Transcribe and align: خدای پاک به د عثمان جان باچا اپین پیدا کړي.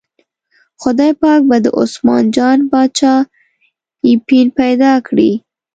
خدای 0.81 1.11
پاک 1.21 1.41
به 1.49 1.57
د 1.63 1.67
عثمان 1.79 2.23
جان 2.35 2.59
باچا 2.71 3.15
اپین 4.11 4.47
پیدا 4.59 4.93
کړي. 5.07 5.31